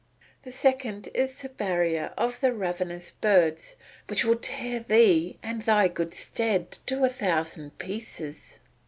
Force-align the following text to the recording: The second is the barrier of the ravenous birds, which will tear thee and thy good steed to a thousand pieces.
The 0.41 0.51
second 0.51 1.09
is 1.13 1.43
the 1.43 1.49
barrier 1.49 2.11
of 2.17 2.39
the 2.39 2.51
ravenous 2.53 3.11
birds, 3.11 3.75
which 4.07 4.25
will 4.25 4.35
tear 4.37 4.79
thee 4.79 5.37
and 5.43 5.61
thy 5.61 5.89
good 5.89 6.15
steed 6.15 6.71
to 6.87 7.03
a 7.03 7.07
thousand 7.07 7.77
pieces. 7.77 8.57